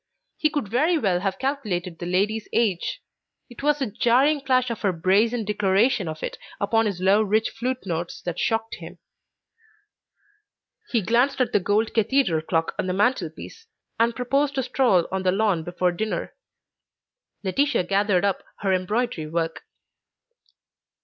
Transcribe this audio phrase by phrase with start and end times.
[0.35, 3.03] He could very well have calculated the lady's age.
[3.51, 7.51] It was the jarring clash of her brazen declaration of it upon his low rich
[7.51, 8.97] flute notes that shocked him.
[10.89, 13.67] He glanced at the gold cathedral clock on the mantel piece,
[13.99, 16.33] and proposed a stroll on the lawn before dinner.
[17.43, 19.65] Laetitia gathered up her embroidery work.